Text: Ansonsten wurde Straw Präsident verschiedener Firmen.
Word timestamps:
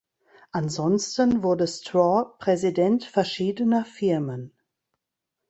Ansonsten 0.51 1.43
wurde 1.43 1.67
Straw 1.67 2.35
Präsident 2.39 3.03
verschiedener 3.03 3.85
Firmen. 3.85 4.51